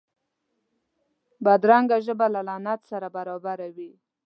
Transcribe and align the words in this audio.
بدرنګه 1.45 1.97
ژبه 2.05 2.27
له 2.35 2.41
لعنت 2.47 2.79
سره 2.91 3.07
برابره 3.15 3.67
وي 3.75 3.91